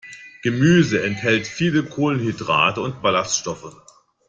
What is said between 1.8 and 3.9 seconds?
Kohlenhydrate und Ballaststoffe.